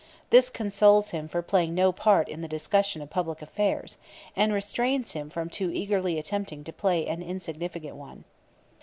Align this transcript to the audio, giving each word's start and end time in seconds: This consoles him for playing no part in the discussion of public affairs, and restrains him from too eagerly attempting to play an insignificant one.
This 0.31 0.49
consoles 0.49 1.11
him 1.11 1.27
for 1.27 1.43
playing 1.43 1.75
no 1.75 1.91
part 1.91 2.27
in 2.27 2.41
the 2.41 2.47
discussion 2.47 3.03
of 3.03 3.11
public 3.11 3.43
affairs, 3.43 3.97
and 4.35 4.51
restrains 4.51 5.11
him 5.11 5.29
from 5.29 5.47
too 5.47 5.69
eagerly 5.69 6.17
attempting 6.17 6.63
to 6.63 6.73
play 6.73 7.05
an 7.05 7.21
insignificant 7.21 7.95
one. 7.95 8.23